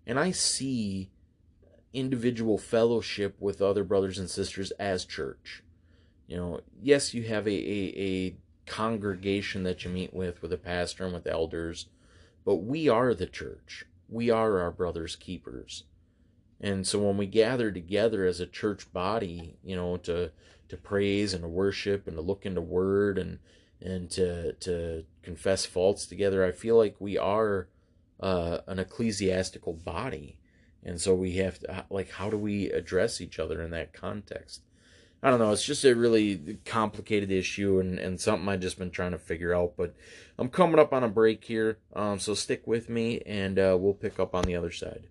[0.05, 1.09] and I see
[1.93, 5.63] individual fellowship with other brothers and sisters as church.
[6.27, 10.57] You know, yes, you have a, a, a congregation that you meet with, with a
[10.57, 11.87] pastor and with elders,
[12.43, 13.85] but we are the church.
[14.09, 15.83] We are our brother's keepers.
[16.59, 20.31] And so when we gather together as a church body, you know, to
[20.69, 23.37] to praise and to worship and to look into word and
[23.83, 27.67] and to to confess faults together, I feel like we are
[28.19, 30.37] uh, an ecclesiastical body
[30.85, 34.61] And so we have to, like, how do we address each other in that context?
[35.21, 35.51] I don't know.
[35.51, 39.53] It's just a really complicated issue and, and something I've just been trying to figure
[39.53, 39.73] out.
[39.77, 39.95] But
[40.37, 41.77] I'm coming up on a break here.
[41.95, 45.07] Um, so stick with me and uh, we'll pick up on the other side.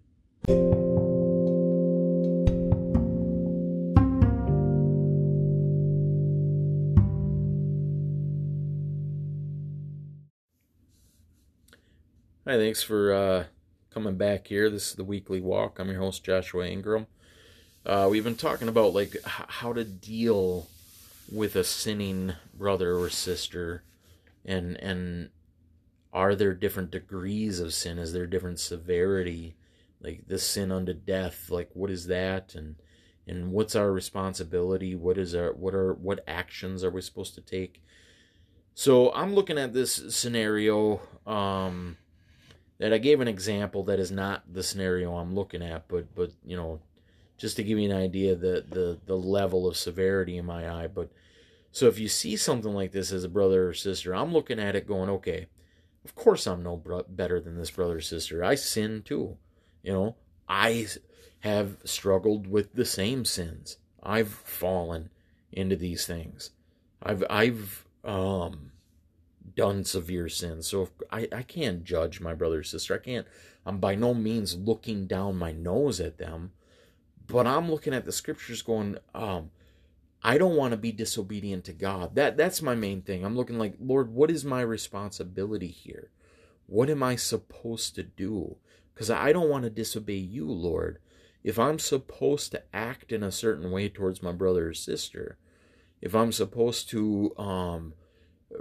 [12.52, 13.44] Hi, thanks for uh,
[13.88, 14.68] coming back here.
[14.68, 15.78] This is the weekly walk.
[15.78, 17.06] I'm your host, Joshua Ingram.
[17.86, 20.68] Uh, we've been talking about like h- how to deal
[21.32, 23.84] with a sinning brother or sister,
[24.44, 25.30] and and
[26.12, 27.98] are there different degrees of sin?
[27.98, 29.56] Is there different severity?
[30.02, 32.54] Like the sin unto death, like what is that?
[32.54, 32.76] And
[33.26, 34.94] and what's our responsibility?
[34.94, 37.82] What is our what are what actions are we supposed to take?
[38.74, 41.00] So I'm looking at this scenario.
[41.26, 41.96] Um,
[42.82, 46.32] that I gave an example that is not the scenario I'm looking at, but but
[46.44, 46.80] you know,
[47.38, 50.88] just to give you an idea the the the level of severity in my eye.
[50.88, 51.08] But
[51.70, 54.74] so if you see something like this as a brother or sister, I'm looking at
[54.74, 55.46] it going, okay,
[56.04, 58.42] of course I'm no bro- better than this brother or sister.
[58.42, 59.36] I sin too,
[59.84, 60.16] you know.
[60.48, 60.88] I
[61.40, 63.76] have struggled with the same sins.
[64.02, 65.10] I've fallen
[65.52, 66.50] into these things.
[67.00, 68.71] I've I've um
[69.54, 70.66] done severe sins.
[70.66, 72.94] So I, I can't judge my brother or sister.
[72.94, 73.26] I can't,
[73.66, 76.52] I'm by no means looking down my nose at them,
[77.26, 79.50] but I'm looking at the scriptures going, um,
[80.24, 82.14] I don't want to be disobedient to God.
[82.14, 83.24] That that's my main thing.
[83.24, 86.10] I'm looking like, Lord, what is my responsibility here?
[86.66, 88.56] What am I supposed to do?
[88.94, 90.98] Because I don't want to disobey you, Lord.
[91.42, 95.38] If I'm supposed to act in a certain way towards my brother or sister,
[96.00, 97.94] if I'm supposed to um,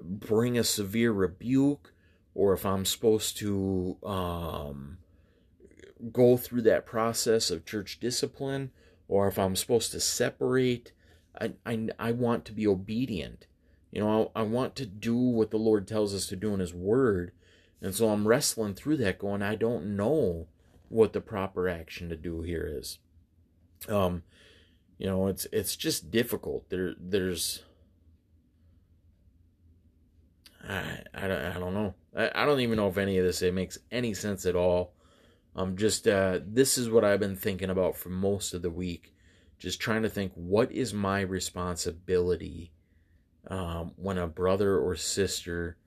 [0.01, 1.93] bring a severe rebuke
[2.33, 4.97] or if I'm supposed to um,
[6.11, 8.71] go through that process of church discipline
[9.07, 10.93] or if I'm supposed to separate.
[11.39, 13.47] I, I, I want to be obedient.
[13.91, 16.59] You know, I, I want to do what the Lord tells us to do in
[16.59, 17.31] His Word.
[17.81, 20.47] And so I'm wrestling through that, going, I don't know
[20.87, 22.99] what the proper action to do here is.
[23.89, 24.23] Um,
[24.97, 26.69] you know, it's it's just difficult.
[26.69, 27.63] There there's
[30.67, 31.95] I, I, don't, I don't know.
[32.15, 34.93] I, I don't even know if any of this it makes any sense at all.
[35.55, 39.13] I'm just uh, this is what I've been thinking about for most of the week.
[39.59, 42.71] Just trying to think what is my responsibility
[43.47, 45.77] um, when a brother or sister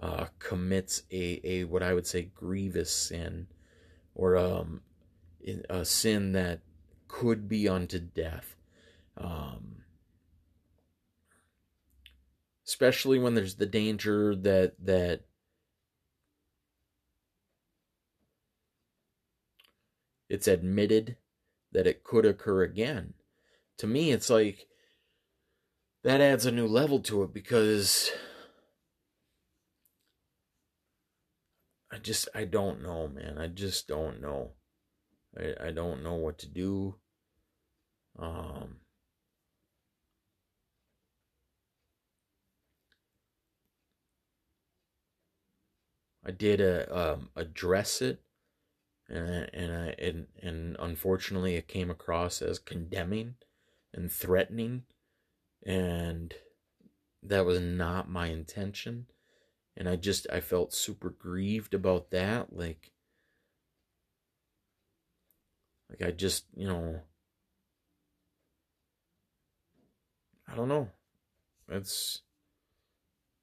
[0.00, 3.46] uh, commits a, a what I would say grievous sin
[4.14, 4.80] or um,
[5.70, 6.60] a sin that
[7.08, 8.56] could be unto death.
[9.16, 9.83] Um,
[12.66, 15.22] especially when there's the danger that that
[20.28, 21.16] it's admitted
[21.72, 23.14] that it could occur again.
[23.78, 24.66] To me, it's like
[26.02, 28.10] that adds a new level to it because
[31.90, 33.38] I just I don't know, man.
[33.38, 34.52] I just don't know.
[35.38, 36.96] I I don't know what to do.
[38.18, 38.76] Um
[46.24, 48.20] I did a, um, address it,
[49.08, 53.34] and and I and and unfortunately it came across as condemning
[53.92, 54.84] and threatening,
[55.64, 56.34] and
[57.22, 59.06] that was not my intention,
[59.76, 62.92] and I just I felt super grieved about that, like
[65.90, 67.02] like I just you know
[70.48, 70.90] I don't know,
[71.68, 72.22] it's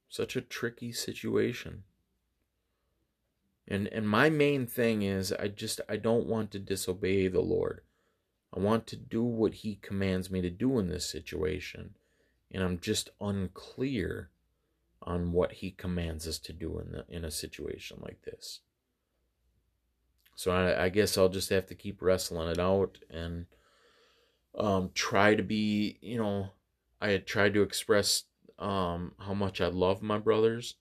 [0.09, 1.83] such a tricky situation.
[3.71, 7.79] And and my main thing is I just I don't want to disobey the Lord.
[8.53, 11.95] I want to do what he commands me to do in this situation.
[12.51, 14.29] And I'm just unclear
[15.01, 18.59] on what he commands us to do in the, in a situation like this.
[20.35, 23.45] So I, I guess I'll just have to keep wrestling it out and
[24.53, 26.49] um, try to be, you know,
[26.99, 28.25] I had tried to express
[28.59, 30.75] um, how much I love my brothers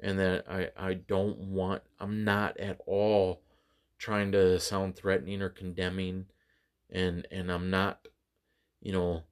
[0.00, 3.40] and that I, I don't want, I'm not at all
[3.98, 6.26] trying to sound threatening or condemning,
[6.90, 8.06] and and I'm not,
[8.80, 9.24] you know,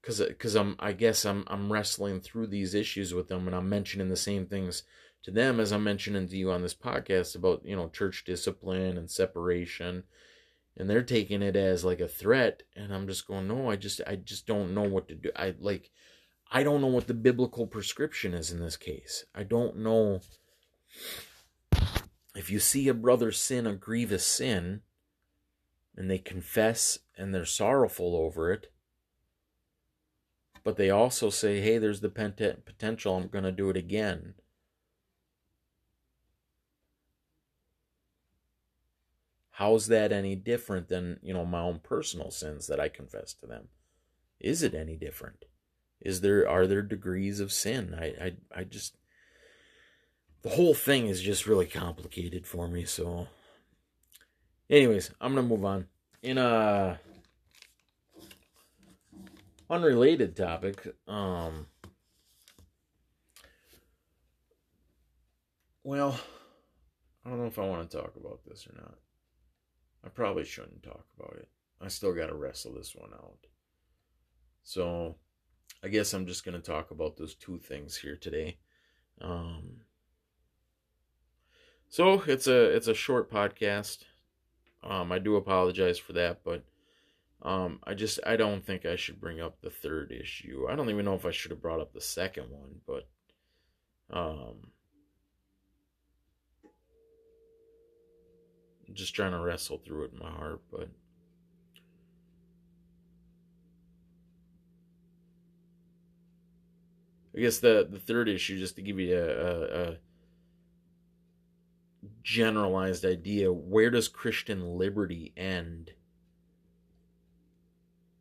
[0.00, 3.68] because because I'm I guess I'm I'm wrestling through these issues with them, and I'm
[3.68, 4.82] mentioning the same things
[5.22, 8.98] to them as I'm mentioning to you on this podcast about you know church discipline
[8.98, 10.02] and separation,
[10.76, 14.00] and they're taking it as like a threat, and I'm just going no, I just
[14.06, 15.30] I just don't know what to do.
[15.36, 15.90] I like
[16.54, 19.24] I don't know what the biblical prescription is in this case.
[19.34, 20.20] I don't know
[22.34, 24.82] if you see a brother sin a grievous sin,
[25.96, 28.70] and they confess and they're sorrowful over it.
[30.62, 34.34] But they also say, hey, there's the potential, I'm going to do it again.
[39.52, 43.46] How's that any different than, you know, my own personal sins that I confess to
[43.46, 43.68] them?
[44.38, 45.46] Is it any different?
[46.04, 47.96] Is there are there degrees of sin?
[47.98, 48.96] I I I just
[50.42, 53.28] the whole thing is just really complicated for me, so
[54.68, 55.86] anyways, I'm to move on.
[56.22, 56.98] In a
[59.70, 61.66] unrelated topic, um
[65.84, 66.18] well,
[67.24, 68.98] I don't know if I want to talk about this or not.
[70.04, 71.48] I probably shouldn't talk about it.
[71.80, 73.46] I still got to wrestle this one out.
[74.64, 75.16] So,
[75.84, 78.58] I guess I'm just going to talk about those two things here today.
[79.20, 79.80] Um,
[81.88, 84.04] so it's a it's a short podcast.
[84.82, 86.64] Um, I do apologize for that, but
[87.42, 90.66] um, I just I don't think I should bring up the third issue.
[90.70, 93.08] I don't even know if I should have brought up the second one, but
[94.16, 94.70] um,
[98.88, 100.88] I'm just trying to wrestle through it in my heart, but
[107.36, 109.96] I guess the the third issue, just to give you a, a, a
[112.22, 115.92] generalized idea, where does Christian liberty end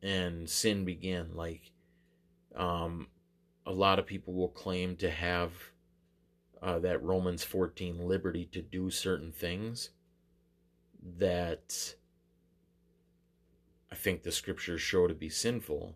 [0.01, 1.35] and sin begin?
[1.35, 1.71] Like,
[2.55, 3.07] um,
[3.65, 5.51] a lot of people will claim to have
[6.61, 9.89] uh, that Romans 14 liberty to do certain things
[11.17, 11.95] that
[13.91, 15.95] I think the scriptures show to be sinful.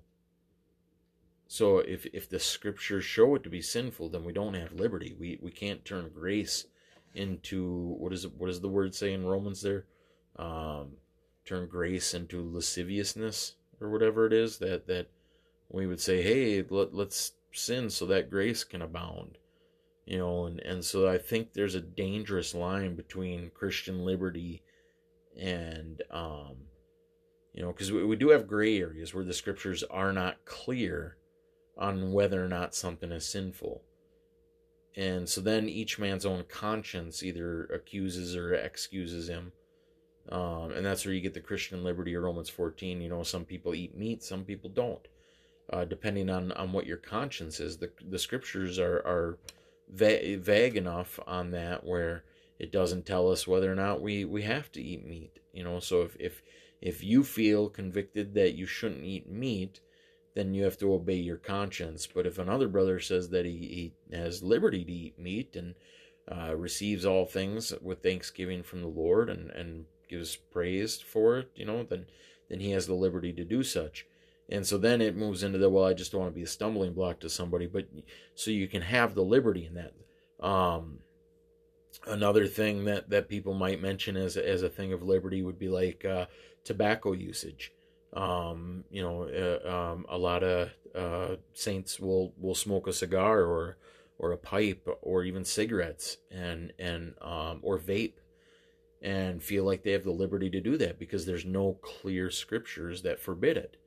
[1.47, 5.15] So if if the scriptures show it to be sinful, then we don't have liberty.
[5.17, 6.65] We we can't turn grace
[7.13, 9.85] into what is what does the word say in Romans there?
[10.37, 10.97] Um,
[11.45, 15.07] turn grace into lasciviousness or whatever it is that that
[15.69, 19.37] we would say, hey, let, let's sin so that grace can abound.
[20.05, 24.61] You know, and, and so I think there's a dangerous line between Christian liberty
[25.39, 26.57] and um,
[27.53, 31.17] you know, because we, we do have gray areas where the scriptures are not clear
[31.77, 33.81] on whether or not something is sinful.
[34.95, 39.51] And so then each man's own conscience either accuses or excuses him.
[40.29, 43.01] Um, and that's where you get the Christian liberty of Romans 14.
[43.01, 45.07] You know, some people eat meat, some people don't.
[45.71, 47.77] Uh, depending on, on what your conscience is.
[47.77, 49.39] The, the scriptures are, are
[49.89, 52.23] va- vague enough on that where
[52.59, 55.39] it doesn't tell us whether or not we, we have to eat meat.
[55.53, 56.41] You know, so if, if
[56.81, 59.79] if you feel convicted that you shouldn't eat meat,
[60.35, 62.07] then you have to obey your conscience.
[62.07, 65.75] But if another brother says that he, he has liberty to eat meat and
[66.31, 71.51] uh, receives all things with thanksgiving from the Lord and, and gives praise for it,
[71.55, 72.05] you know, then
[72.49, 74.05] then he has the liberty to do such.
[74.49, 76.47] And so then it moves into the well, I just don't want to be a
[76.47, 77.87] stumbling block to somebody, but
[78.35, 79.93] so you can have the liberty in that.
[80.45, 80.99] Um,
[82.05, 85.69] another thing that, that people might mention as as a thing of liberty would be
[85.69, 86.25] like uh,
[86.63, 87.71] tobacco usage.
[88.15, 93.41] Um, you know, uh, um, a lot of uh, saints will will smoke a cigar
[93.41, 93.77] or
[94.17, 98.13] or a pipe or even cigarettes and and um, or vape
[99.01, 103.03] and feel like they have the liberty to do that because there's no clear scriptures
[103.03, 103.77] that forbid it.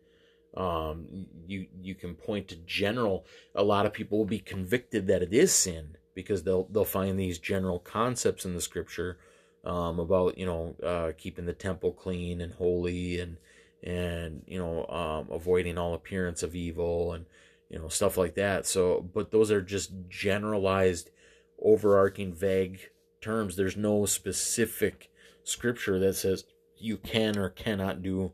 [0.57, 3.27] Um, you you can point to general.
[3.55, 7.19] A lot of people will be convicted that it is sin because they'll they'll find
[7.19, 9.19] these general concepts in the scripture
[9.65, 13.37] um, about you know uh, keeping the temple clean and holy and
[13.83, 17.27] and you know um, avoiding all appearance of evil and
[17.69, 18.67] you know stuff like that.
[18.67, 21.11] So but those are just generalized
[21.63, 23.57] overarching vague terms.
[23.57, 25.11] There's no specific
[25.45, 26.45] scripture that says
[26.77, 28.33] you can or cannot do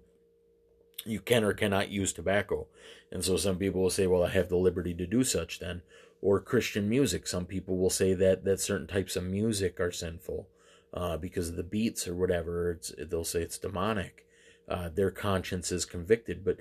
[1.05, 2.67] you can or cannot use tobacco.
[3.13, 5.83] And so some people will say well i have the liberty to do such then.
[6.23, 7.27] Or christian music.
[7.27, 10.49] Some people will say that that certain types of music are sinful
[10.95, 12.81] uh, because of the beats or whatever.
[12.99, 14.25] They'll say it's demonic
[14.69, 16.59] uh, their conscience is convicted, but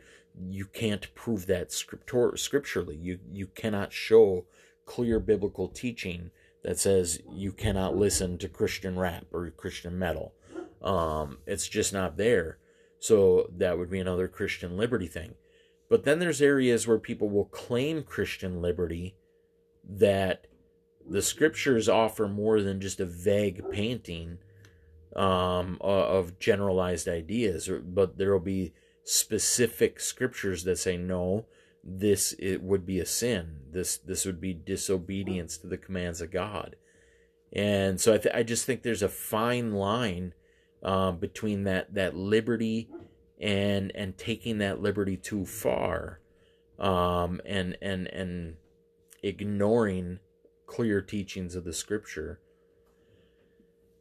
[0.50, 2.96] you can't prove that scriptor- scripturally.
[2.96, 4.46] You you cannot show
[4.86, 6.32] clear biblical teaching
[6.64, 10.34] that says you cannot listen to Christian rap or Christian metal.
[10.82, 12.58] Um, it's just not there.
[13.00, 15.36] So that would be another Christian liberty thing.
[15.90, 19.16] But then there's areas where people will claim Christian liberty
[19.88, 20.48] that
[21.08, 24.38] the scriptures offer more than just a vague painting
[25.16, 31.46] um, of generalized ideas, but there will be specific scriptures that say no,
[31.84, 33.60] this it would be a sin.
[33.72, 36.76] This this would be disobedience to the commands of God,
[37.52, 40.34] and so I th- I just think there's a fine line
[40.82, 42.90] uh, between that that liberty
[43.40, 46.22] and and taking that liberty too far,
[46.80, 48.56] um, and and and
[49.22, 50.20] ignoring
[50.66, 52.40] clear teachings of the Scripture.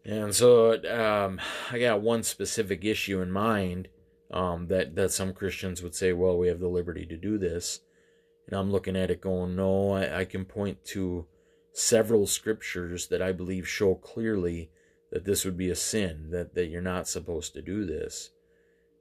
[0.05, 1.41] And so um,
[1.71, 3.89] I got one specific issue in mind
[4.33, 7.81] um, that that some Christians would say, well, we have the liberty to do this,
[8.47, 11.27] and I'm looking at it going, no, I, I can point to
[11.73, 14.71] several scriptures that I believe show clearly
[15.11, 18.31] that this would be a sin, that, that you're not supposed to do this.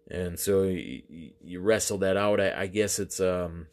[0.10, 2.42] And so you, you wrestle that out.
[2.42, 3.68] I, I guess it's um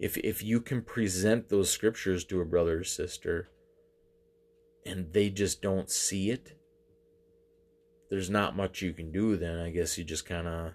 [0.00, 3.50] if if you can present those scriptures to a brother or sister
[4.84, 6.56] and they just don't see it,
[8.08, 9.58] there's not much you can do then.
[9.58, 10.72] I guess you just kind of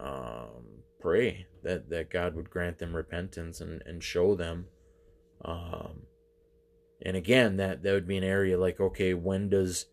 [0.00, 4.66] um, pray that, that God would grant them repentance and, and show them.
[5.44, 6.02] Um,
[7.00, 9.86] and again, that, that would be an area like, okay, when does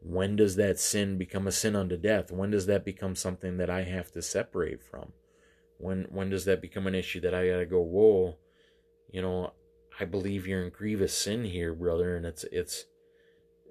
[0.00, 2.30] when does that sin become a sin unto death?
[2.30, 5.12] When does that become something that I have to separate from?
[5.82, 8.36] When when does that become an issue that I gotta go, whoa,
[9.10, 9.52] you know,
[9.98, 12.86] I believe you're in grievous sin here, brother, and it's it's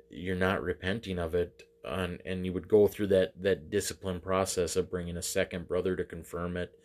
[0.09, 4.75] you're not repenting of it, and and you would go through that that discipline process
[4.75, 6.77] of bringing a second brother to confirm it,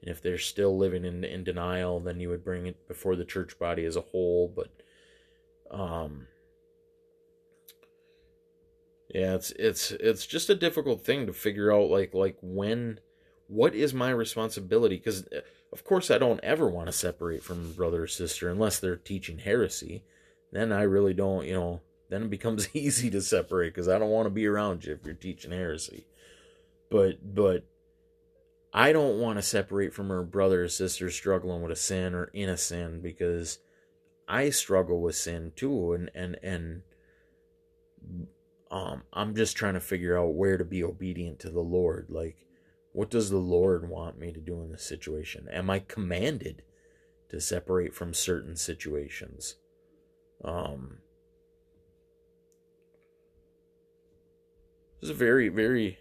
[0.00, 3.24] and if they're still living in in denial, then you would bring it before the
[3.24, 4.52] church body as a whole.
[4.54, 4.70] But,
[5.70, 6.26] um,
[9.14, 12.98] yeah, it's it's it's just a difficult thing to figure out, like like when,
[13.46, 14.96] what is my responsibility?
[14.96, 15.26] Because
[15.72, 19.38] of course, I don't ever want to separate from brother or sister unless they're teaching
[19.38, 20.04] heresy.
[20.52, 21.80] Then I really don't, you know,
[22.10, 25.04] then it becomes easy to separate because I don't want to be around you if
[25.04, 26.06] you're teaching heresy.
[26.90, 27.64] But, but
[28.74, 32.24] I don't want to separate from her brother or sister struggling with a sin or
[32.34, 33.58] in a sin because
[34.28, 35.94] I struggle with sin too.
[35.94, 36.82] And, and, and,
[38.70, 42.06] um, I'm just trying to figure out where to be obedient to the Lord.
[42.10, 42.36] Like,
[42.92, 45.48] what does the Lord want me to do in this situation?
[45.50, 46.62] Am I commanded
[47.30, 49.56] to separate from certain situations?
[50.44, 50.98] Um,
[55.00, 55.98] this is a very, very,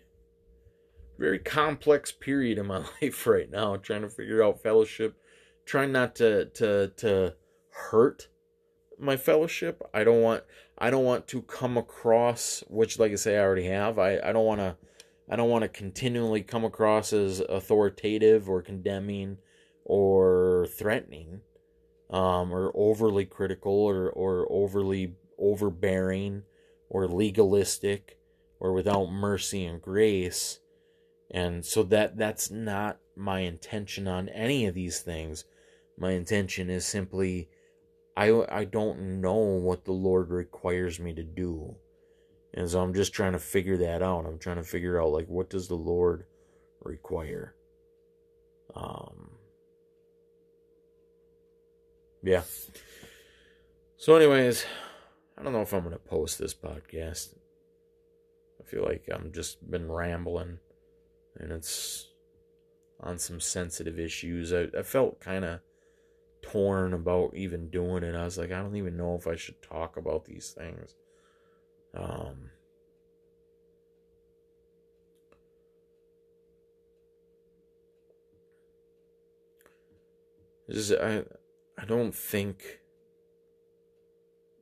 [1.18, 3.78] very complex period in my life right now.
[3.78, 5.16] Trying to figure out fellowship,
[5.66, 7.36] trying not to to to
[7.70, 8.28] hurt
[9.00, 9.82] my fellowship.
[9.94, 10.44] I don't want
[10.78, 13.98] I don't want to come across, which like I say I already have.
[13.98, 14.76] I I don't want to
[15.32, 19.38] I don't want to continually come across as authoritative or condemning
[19.86, 21.40] or threatening
[22.10, 26.44] um, or overly critical or, or overly overbearing
[26.90, 28.18] or legalistic
[28.60, 30.60] or without mercy and grace.
[31.32, 35.46] And so that that's not my intention on any of these things.
[35.98, 37.48] My intention is simply
[38.18, 41.78] I I don't know what the Lord requires me to do.
[42.54, 44.26] And so I'm just trying to figure that out.
[44.26, 46.26] I'm trying to figure out like what does the Lord
[46.82, 47.56] require?
[48.76, 49.32] Um
[52.24, 52.44] Yeah.
[53.98, 54.66] So anyways,
[55.38, 57.36] I don't know if I'm going to post this podcast.
[58.60, 60.60] I feel like I'm just been rambling
[61.38, 62.10] and it's
[63.00, 64.54] on some sensitive issues.
[64.54, 65.60] I, I felt kind of
[66.42, 68.16] torn about even doing it.
[68.16, 70.96] I was like, I don't even know if I should talk about these things.
[71.94, 72.52] Um,
[80.70, 81.24] I
[81.78, 82.80] I don't think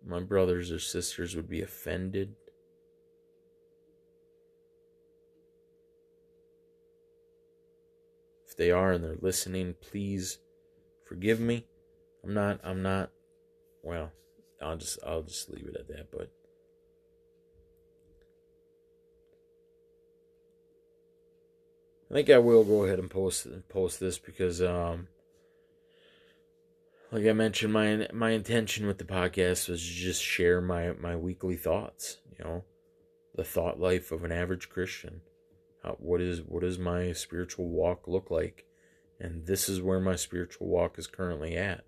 [0.05, 2.35] my brothers or sisters would be offended.
[8.47, 10.39] If they are and they're listening, please
[11.05, 11.67] forgive me.
[12.23, 13.11] I'm not I'm not
[13.83, 14.11] well,
[14.61, 16.31] I'll just I'll just leave it at that, but
[22.09, 25.07] I think I will go ahead and post post this because, um,
[27.11, 31.15] like I mentioned, my my intention with the podcast was to just share my my
[31.15, 32.17] weekly thoughts.
[32.37, 32.63] You know,
[33.35, 35.21] the thought life of an average Christian.
[35.83, 38.65] How, what is what does my spiritual walk look like?
[39.19, 41.83] And this is where my spiritual walk is currently at.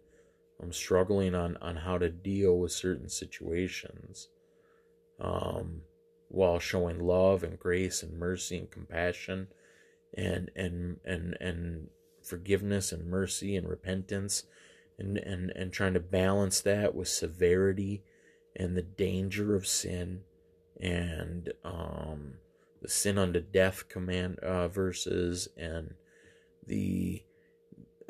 [0.61, 4.28] I'm struggling on on how to deal with certain situations,
[5.19, 5.82] um,
[6.28, 9.47] while showing love and grace and mercy and compassion
[10.16, 11.88] and and and and
[12.24, 14.43] forgiveness and mercy and repentance
[14.99, 18.03] and and and trying to balance that with severity
[18.55, 20.22] and the danger of sin
[20.80, 22.34] and um
[22.82, 25.93] the sin unto death command uh, verses and
[26.66, 27.24] the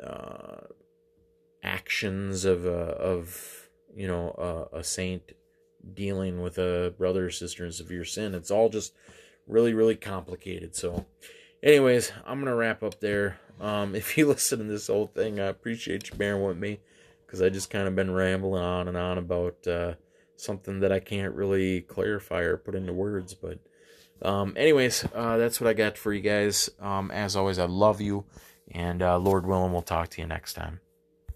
[0.02, 0.66] uh,
[1.62, 3.62] actions of uh, of
[3.94, 5.32] you know, a, a saint
[5.94, 8.34] dealing with a brother or sister in severe sin.
[8.34, 8.94] It's all just
[9.46, 10.74] really, really complicated.
[10.74, 11.06] So,
[11.62, 13.38] anyways, I'm gonna wrap up there.
[13.60, 16.80] Um, if you listen to this whole thing, I appreciate you bearing with me
[17.24, 19.94] because I just kind of been rambling on and on about uh,
[20.36, 23.32] something that I can't really clarify or put into words.
[23.32, 23.58] But,
[24.20, 26.68] um, anyways, uh, that's what I got for you guys.
[26.78, 28.26] Um, as always, I love you,
[28.70, 30.81] and uh, Lord willing, we'll talk to you next time.